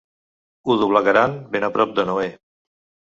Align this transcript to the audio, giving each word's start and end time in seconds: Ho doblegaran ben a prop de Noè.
Ho 0.71 0.77
doblegaran 0.83 1.35
ben 1.57 1.67
a 1.69 1.73
prop 1.77 1.93
de 2.01 2.07
Noè. 2.11 2.27